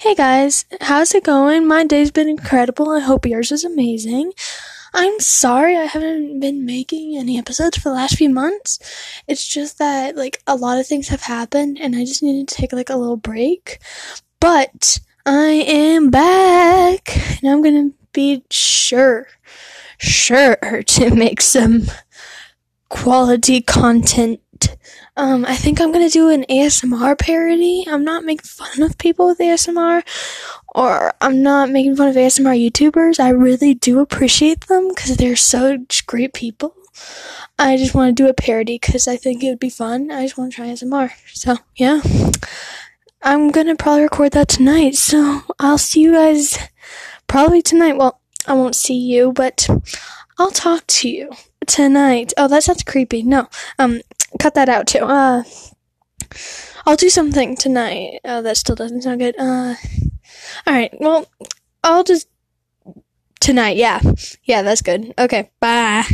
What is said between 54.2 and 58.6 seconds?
cut that out too. Uh, I'll do something tonight. Oh, that